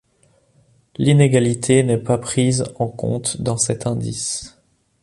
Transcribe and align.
L'inégalité 0.97 1.83
n'est 1.83 1.99
pas 1.99 2.17
prise 2.17 2.63
en 2.79 2.87
compte 2.87 3.39
dans 3.39 3.57
cet 3.57 3.85
indice. 3.85 4.57